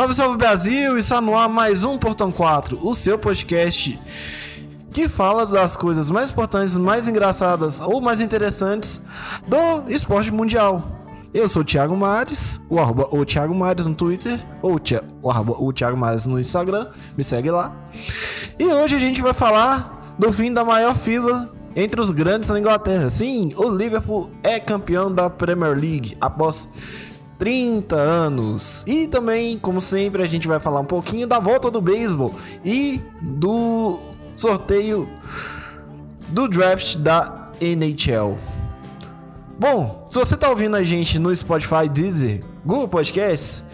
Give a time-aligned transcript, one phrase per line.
[0.00, 0.96] Salve, salve Brasil!
[0.96, 4.00] Está no ar mais um Portão 4, o seu podcast
[4.90, 8.98] que fala das coisas mais importantes, mais engraçadas ou mais interessantes
[9.46, 10.82] do esporte mundial.
[11.34, 14.80] Eu sou o Thiago Mares, o, arroba, o Thiago Mares no Twitter, ou
[15.22, 17.70] o, arroba, o Thiago Mares no Instagram, me segue lá.
[18.58, 22.58] E hoje a gente vai falar do fim da maior fila entre os grandes na
[22.58, 23.10] Inglaterra.
[23.10, 26.66] Sim, o Liverpool é campeão da Premier League após
[27.40, 28.84] 30 anos.
[28.86, 33.00] E também, como sempre, a gente vai falar um pouquinho da volta do beisebol e
[33.22, 33.98] do
[34.36, 35.08] sorteio
[36.28, 38.38] do draft da NHL.
[39.58, 43.64] Bom, se você tá ouvindo a gente no Spotify, Deezer, Google Podcasts,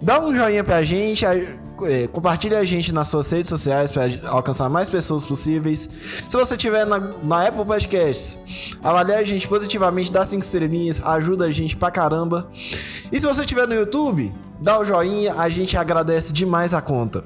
[0.00, 1.26] dá um joinha pra gente,
[1.82, 5.88] é, compartilhe a gente nas suas redes sociais para alcançar mais pessoas possíveis.
[6.28, 8.38] Se você tiver na, na Apple Podcasts,
[8.82, 12.48] avalie a gente positivamente, dá 5 estrelinhas, ajuda a gente pra caramba.
[13.10, 16.80] E se você estiver no YouTube, dá o um joinha, a gente agradece demais a
[16.80, 17.24] conta.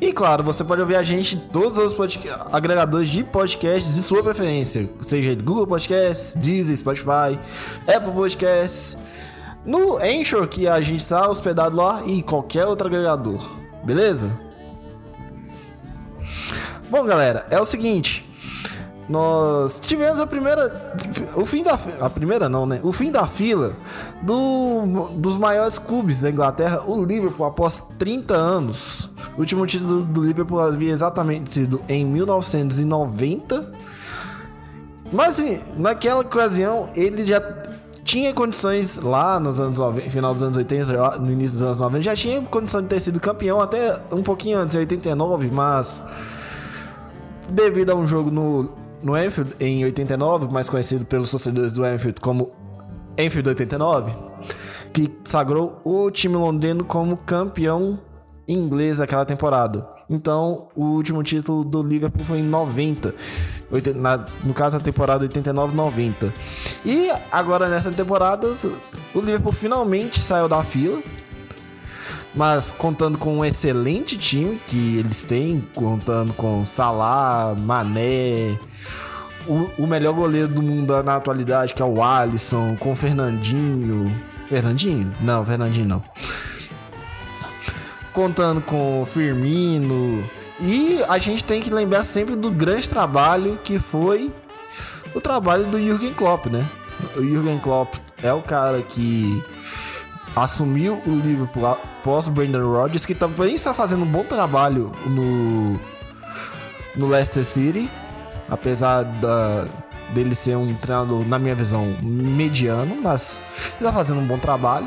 [0.00, 2.18] E claro, você pode ouvir a gente em todos os
[2.52, 7.38] agregadores de podcasts de sua preferência, seja Google Podcasts, Deezer, Spotify,
[7.86, 8.98] Apple Podcasts
[9.66, 13.50] no Anchor, que a gente está hospedado lá, e qualquer outro agregador.
[13.84, 14.30] Beleza?
[16.88, 18.24] Bom, galera, é o seguinte.
[19.08, 20.94] Nós tivemos a primeira.
[21.34, 21.78] O fim da.
[22.00, 22.80] A primeira não, né?
[22.82, 23.76] O fim da fila
[24.22, 29.14] do, dos maiores clubes da Inglaterra, o Liverpool, após 30 anos.
[29.36, 33.72] O último título do Liverpool havia exatamente sido em 1990.
[35.12, 35.40] Mas
[35.76, 37.40] naquela ocasião ele já
[38.06, 42.02] tinha condições lá nos anos 90, final dos anos 80, no início dos anos 90,
[42.02, 46.00] já tinha condição de ter sido campeão até um pouquinho antes, em 89, mas
[47.50, 48.70] devido a um jogo no,
[49.02, 52.52] no Anfield em 89, mais conhecido pelos torcedores do Anfield como
[53.18, 54.12] Anfield 89,
[54.92, 57.98] que sagrou o time londrino como campeão
[58.46, 59.95] inglês daquela temporada.
[60.08, 63.14] Então, o último título do Liverpool foi em 90.
[63.96, 66.32] Na, no caso, a temporada 89-90.
[66.84, 68.46] E agora, nessa temporada,
[69.14, 71.02] o Liverpool finalmente saiu da fila.
[72.34, 78.58] Mas contando com um excelente time que eles têm, contando com Salah, Mané,
[79.46, 84.14] o, o melhor goleiro do mundo na atualidade, que é o Alisson, com Fernandinho.
[84.50, 85.12] Fernandinho?
[85.22, 86.04] Não, Fernandinho não
[88.16, 90.24] contando com Firmino.
[90.58, 94.32] E a gente tem que lembrar sempre do grande trabalho que foi
[95.14, 96.66] o trabalho do Jürgen Klopp, né?
[97.14, 99.44] O Jürgen Klopp é o cara que
[100.34, 105.78] assumiu o Liverpool após o Brendan Rodgers, que também está fazendo um bom trabalho no,
[106.96, 107.90] no Leicester City,
[108.48, 109.66] apesar da,
[110.14, 113.38] dele ser um treinador, na minha visão, mediano, mas
[113.74, 114.86] está fazendo um bom trabalho.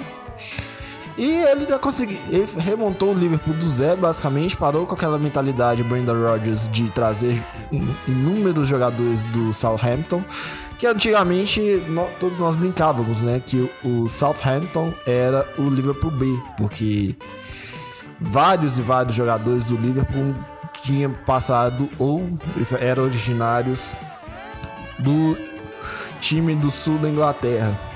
[1.19, 2.17] E ele já conseguiu.
[2.29, 7.43] Ele remontou o Liverpool do zero, basicamente, parou com aquela mentalidade Brendan Rodgers de trazer
[8.07, 10.23] inúmeros jogadores do Southampton.
[10.79, 11.83] Que antigamente
[12.21, 13.41] todos nós brincávamos, né?
[13.45, 16.25] Que o Southampton era o Liverpool B,
[16.55, 17.13] porque
[18.17, 20.33] vários e vários jogadores do Liverpool
[20.83, 22.29] tinham passado ou
[22.79, 23.93] eram originários
[24.97, 25.37] do
[26.21, 27.88] time do sul da Inglaterra.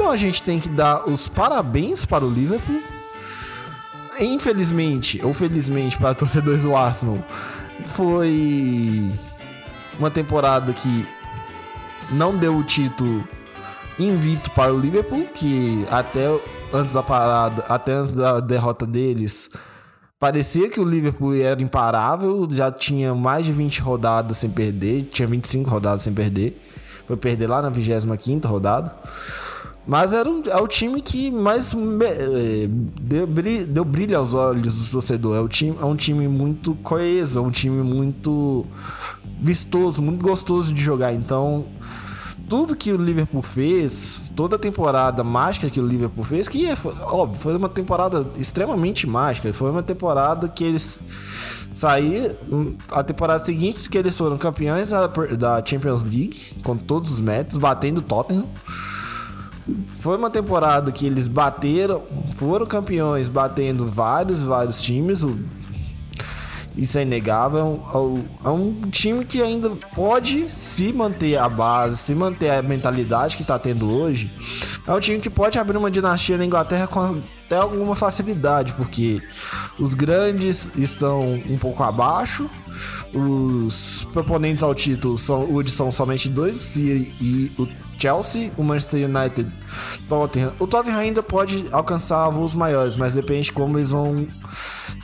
[0.00, 2.82] Então a gente tem que dar os parabéns para o Liverpool.
[4.18, 7.18] Infelizmente, ou felizmente para torcedores do Arsenal,
[7.84, 9.12] foi
[9.98, 11.06] uma temporada que
[12.10, 13.28] não deu o título
[13.98, 16.34] invito para o Liverpool, que até
[16.72, 19.50] antes da parada, até antes da derrota deles,
[20.18, 25.28] parecia que o Liverpool era imparável, já tinha mais de 20 rodadas sem perder, tinha
[25.28, 26.58] 25 rodadas sem perder.
[27.06, 28.94] Foi perder lá na 25ª rodada.
[29.90, 32.68] Mas era um, é o time que mais é,
[33.02, 35.36] deu, brilho, deu brilho aos olhos do torcedor.
[35.36, 38.64] É, o time, é um time muito coeso, é um time muito
[39.40, 41.12] vistoso, muito gostoso de jogar.
[41.12, 41.64] Então,
[42.48, 46.74] tudo que o Liverpool fez, toda a temporada mágica que o Liverpool fez, que é,
[47.02, 49.52] óbvio, foi uma temporada extremamente mágica.
[49.52, 51.00] Foi uma temporada que eles
[51.72, 52.36] saíram.
[52.92, 54.90] A temporada seguinte que eles foram campeões
[55.36, 58.46] da, Champions League, com todos os métodos, batendo o Tottenham.
[59.96, 62.02] Foi uma temporada que eles bateram,
[62.36, 65.26] foram campeões batendo vários, vários times.
[66.76, 67.82] Isso é inegável.
[68.42, 73.36] É, é um time que ainda pode se manter a base, se manter a mentalidade
[73.36, 74.32] que está tendo hoje.
[74.86, 79.20] É um time que pode abrir uma dinastia na Inglaterra com até alguma facilidade, porque
[79.78, 82.48] os grandes estão um pouco abaixo.
[83.12, 87.66] Os proponentes ao título são, hoje são somente dois e, e o
[87.98, 89.52] Chelsea, o Manchester United,
[90.08, 90.52] Tottenham.
[90.58, 94.26] O Tottenham ainda pode alcançar voos maiores, mas depende de como eles vão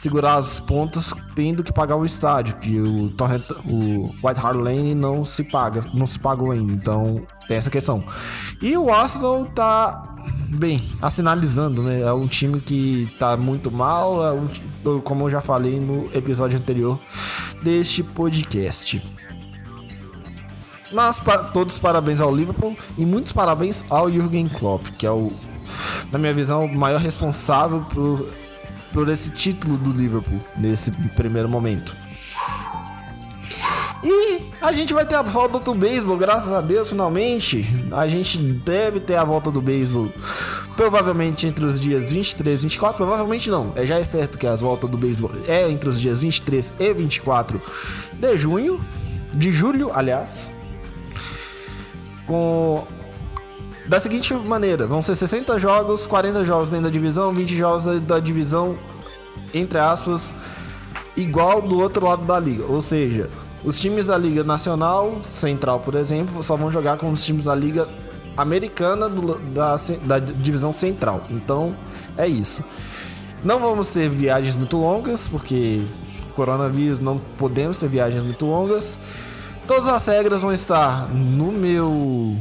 [0.00, 4.94] segurar as pontas, tendo que pagar o estádio, que o, Torrent, o White Hart Lane
[4.94, 6.72] não se paga, não se pagou ainda.
[6.72, 8.02] Então tem essa questão.
[8.60, 10.16] E o Arsenal tá
[10.48, 12.00] bem, assinalizando, né?
[12.00, 16.58] É um time que tá muito mal, é um, como eu já falei no episódio
[16.58, 16.98] anterior
[17.62, 19.02] deste podcast.
[20.92, 25.32] Mas pa todos parabéns ao Liverpool e muitos parabéns ao Jürgen Klopp, que é o,
[26.12, 28.28] na minha visão, o maior responsável por,
[28.92, 31.96] por esse título do Liverpool nesse primeiro momento.
[34.04, 37.66] E a gente vai ter a volta do beisebol, graças a Deus, finalmente.
[37.92, 40.12] A gente deve ter a volta do beisebol.
[40.76, 42.96] Provavelmente entre os dias 23 e 24.
[42.96, 43.72] Provavelmente não.
[43.76, 46.92] É, já é certo que as voltas do beisebol é entre os dias 23 e
[46.92, 47.62] 24
[48.12, 48.80] de junho.
[49.32, 50.56] De julho, aliás
[52.26, 52.84] com
[53.86, 58.18] da seguinte maneira: vão ser 60 jogos, 40 jogos dentro da divisão, 20 jogos da
[58.18, 58.76] divisão,
[59.54, 60.34] entre aspas,
[61.16, 62.64] igual do outro lado da liga.
[62.64, 63.30] Ou seja,
[63.66, 67.54] os times da Liga Nacional Central, por exemplo, só vão jogar com os times da
[67.54, 67.88] Liga
[68.36, 69.74] Americana do, da,
[70.04, 71.22] da divisão central.
[71.28, 71.74] Então
[72.16, 72.64] é isso.
[73.42, 75.82] Não vamos ter viagens muito longas, porque
[76.36, 79.00] coronavírus não podemos ter viagens muito longas.
[79.66, 82.36] Todas as regras vão estar no meu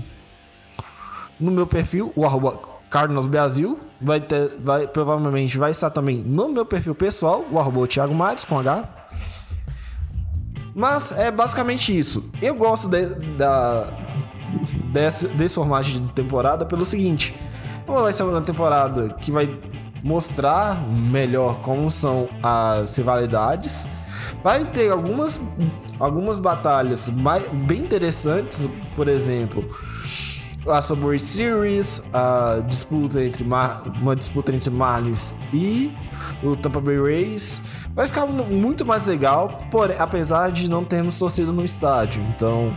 [1.39, 3.79] no meu perfil, o arroba Carlos Brasil.
[3.99, 8.45] Vai ter, vai, provavelmente vai estar também no meu perfil pessoal, o arroba Thiago Matos
[8.45, 8.87] com H.
[10.75, 12.29] Mas é basicamente isso.
[12.41, 13.05] Eu gosto de,
[13.37, 13.87] da,
[14.91, 17.33] desse, desse formato de temporada pelo seguinte:
[17.87, 19.57] vai ser uma temporada que vai
[20.03, 23.87] mostrar melhor como são as rivalidades.
[24.43, 25.41] Vai ter algumas,
[25.97, 29.67] algumas batalhas mais, bem interessantes, por exemplo,
[30.67, 35.93] a Subway Series, a disputa entre Mar uma disputa entre Marlins e
[36.43, 37.61] o Tampa Bay Rays.
[37.93, 42.23] Vai ficar muito mais legal, porém, apesar de não termos torcida no estádio.
[42.35, 42.75] Então,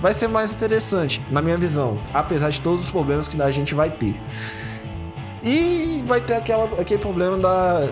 [0.00, 3.74] vai ser mais interessante, na minha visão, apesar de todos os problemas que a gente
[3.74, 4.20] vai ter.
[5.42, 7.88] E vai ter aquela, aquele problema da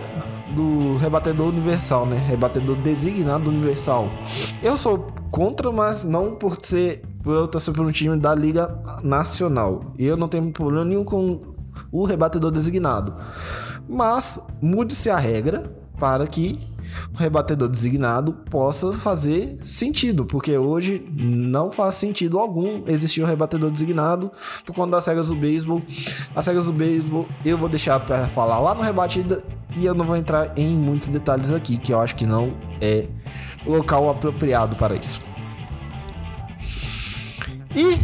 [0.50, 2.16] do rebatedor universal, né?
[2.28, 4.08] Rebatedor designado universal.
[4.60, 8.78] Eu sou contra, mas não por ser por eu torcer por um time da Liga
[9.02, 9.94] Nacional.
[9.98, 11.38] E eu não tenho problema nenhum com
[11.90, 13.14] o rebatedor designado.
[13.88, 16.58] Mas mude-se a regra para que
[17.14, 23.70] o rebatedor designado possa fazer sentido, porque hoje não faz sentido algum existir um rebatedor
[23.70, 24.30] designado
[24.64, 25.82] por conta das regras do beisebol.
[26.34, 29.42] As regras do beisebol eu vou deixar para falar lá no rebatida
[29.76, 33.06] e eu não vou entrar em muitos detalhes aqui, que eu acho que não é
[33.64, 35.20] local apropriado para isso.
[37.74, 37.98] E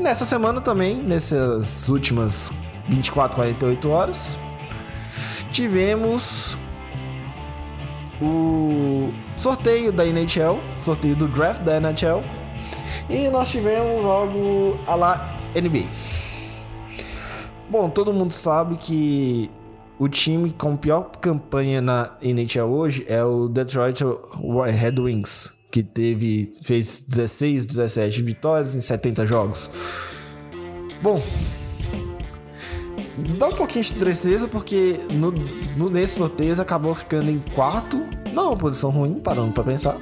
[0.00, 2.52] nessa semana também, nessas últimas
[2.88, 4.38] 24, 48 horas,
[5.50, 6.56] tivemos
[8.20, 12.22] o sorteio da NHL, sorteio do draft da NHL,
[13.08, 15.88] e nós tivemos algo a lá NBA.
[17.68, 19.50] Bom, todo mundo sabe que
[19.98, 26.52] o time com pior campanha na NHL hoje é o Detroit Red Wings, que teve
[26.62, 29.70] fez 16, 17 vitórias em 70 jogos.
[31.00, 31.22] Bom,
[33.38, 35.30] dá um pouquinho de tristeza porque no,
[35.76, 37.98] no, nesse sorteio acabou ficando em quarto.
[38.32, 39.96] Não é uma posição ruim, parando para pensar.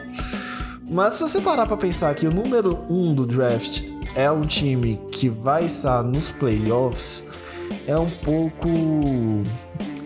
[0.90, 3.82] Mas se você parar para pensar que o número 1 um do draft
[4.14, 7.25] é um time que vai estar nos playoffs,
[7.87, 8.68] é um pouco.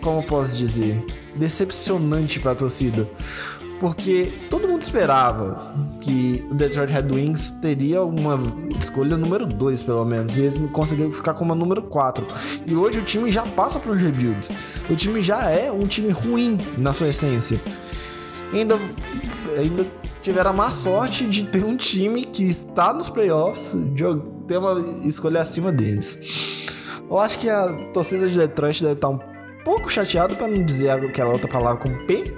[0.01, 1.01] Como eu posso dizer?
[1.35, 3.07] Decepcionante para a torcida
[3.83, 8.39] porque todo mundo esperava que o Detroit Red Wings teria uma
[8.79, 12.25] escolha número 2, pelo menos, e eles conseguiram ficar com uma número 4.
[12.65, 14.49] E hoje o time já passa por um rebuild.
[14.89, 17.59] O time já é um time ruim na sua essência.
[18.51, 18.77] Ainda,
[19.57, 19.85] ainda
[20.21, 24.03] tiveram a má sorte de ter um time que está nos playoffs, de
[24.47, 26.65] ter uma escolha acima deles.
[27.09, 29.19] Eu acho que a torcida de Detroit deve estar um
[29.63, 32.35] pouco chateada, para não dizer aquela outra palavra com P,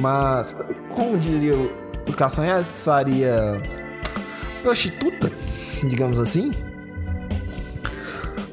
[0.00, 0.54] mas,
[0.94, 3.60] como diria o Castanha, seria
[4.62, 5.30] prostituta,
[5.84, 6.52] digamos assim.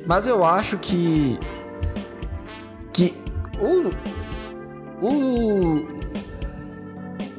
[0.06, 1.40] Mas eu acho que
[2.94, 3.14] que
[3.60, 3.90] o
[5.02, 5.96] o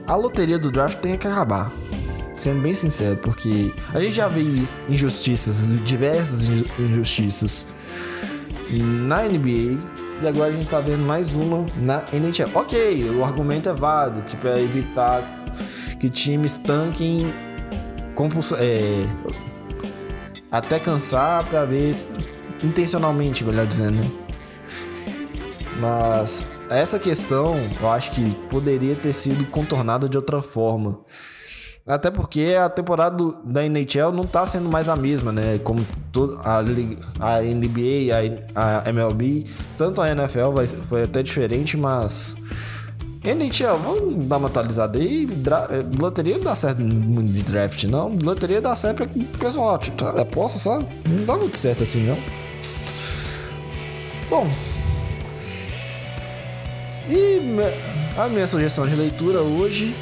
[0.06, 1.70] a loteria do draft tem que acabar.
[2.34, 4.42] Sendo bem sincero, porque a gente já vê
[4.90, 6.46] injustiças, diversas
[6.78, 7.66] injustiças
[8.70, 12.50] na NBA e agora a gente tá vendo mais uma na NHL.
[12.54, 15.22] Ok, o argumento é válido, que para evitar
[16.00, 17.32] que times tanquem
[18.14, 19.04] compulso é,
[20.50, 21.94] até cansar pra ver
[22.62, 24.10] intencionalmente, melhor dizendo, né?
[25.78, 31.00] Mas essa questão eu acho que poderia ter sido contornada de outra forma.
[31.86, 35.60] Até porque a temporada da NHL não tá sendo mais a mesma, né?
[35.62, 35.86] Como
[36.42, 39.44] a, a NBA, a, a MLB,
[39.78, 42.36] tanto a NFL vai, foi até diferente, mas.
[43.22, 45.26] NHL, vamos dar uma atualizada aí.
[45.26, 48.08] Dra loteria não dá certo muito de draft, não.
[48.08, 50.86] Loteria dá certo pra pessoal, tipo, aposta, sabe?
[51.08, 52.18] Não dá muito certo assim, não.
[54.28, 54.48] Bom.
[57.08, 57.40] E
[58.18, 59.94] a minha sugestão de leitura hoje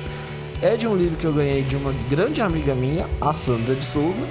[0.64, 3.84] é de um livro que eu ganhei de uma grande amiga minha, a Sandra de
[3.84, 4.22] Souza,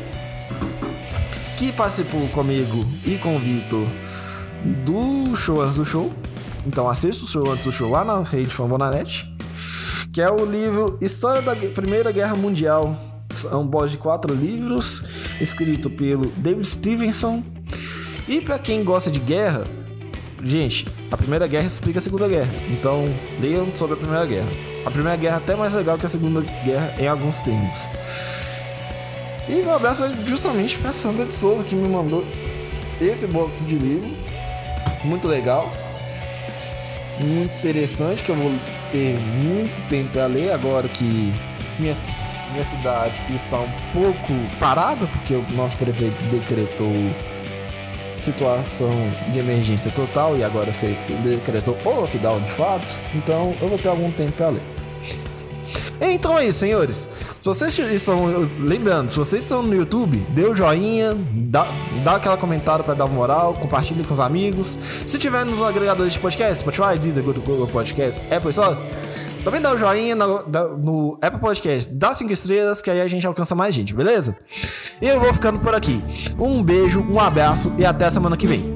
[1.59, 3.85] que participou comigo e com o Vitor
[4.83, 6.11] do show antes do show.
[6.65, 9.31] Então assista o show antes do show lá na rede Fambonanet,
[10.11, 12.99] que é o livro História da Primeira Guerra Mundial.
[13.51, 15.03] É um boss de quatro livros,
[15.39, 17.43] escrito pelo David Stevenson.
[18.27, 19.65] E para quem gosta de guerra,
[20.43, 22.51] gente, a Primeira Guerra explica a Segunda Guerra.
[22.71, 23.05] Então,
[23.39, 24.49] leiam sobre a Primeira Guerra.
[24.83, 27.87] A Primeira Guerra é até mais legal que a Segunda Guerra em alguns termos.
[29.47, 32.25] E meu abraço é justamente para Sandra de Souza que me mandou
[32.99, 34.09] esse box de livro.
[35.03, 35.71] Muito legal.
[37.19, 38.51] Muito interessante, que eu vou
[38.91, 41.31] ter muito tempo para ler agora que
[41.77, 41.95] minha,
[42.51, 46.91] minha cidade está um pouco parada, porque o nosso prefeito decretou
[48.23, 48.91] situação
[49.31, 53.89] de emergência total e agora foi decretou o lockdown de fato, então eu vou ter
[53.89, 54.61] algum tempo para ler.
[56.01, 57.07] Então é isso, senhores.
[57.41, 58.49] Se vocês estão.
[58.59, 61.67] Lembrando, se vocês estão no YouTube, dê o um joinha, dá,
[62.03, 64.77] dá aquela comentário para dar moral, compartilhe com os amigos.
[65.05, 68.77] Se tiver nos agregadores de podcast, Spotify, Deezer, Google Podcast, Apple só.
[69.43, 70.43] Também dá o um joinha no,
[70.77, 74.37] no, Apple Podcast, dá 5 estrelas, que aí a gente alcança mais gente, beleza?
[75.01, 76.01] E eu vou ficando por aqui.
[76.39, 78.72] Um beijo, um abraço e até semana que vem.